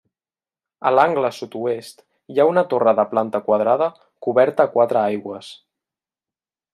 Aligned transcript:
A 0.89 0.91
l'angle 0.93 1.29
sud-oest 1.39 2.01
hi 2.35 2.41
ha 2.43 2.47
una 2.53 2.63
torre 2.73 2.95
de 3.01 3.05
planta 3.13 3.43
quadrada 3.49 3.91
coberta 4.27 4.65
a 4.69 4.73
quatre 4.79 5.03
aigües. 5.07 5.55